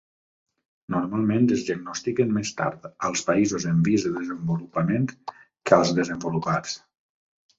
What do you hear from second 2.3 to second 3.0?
més tard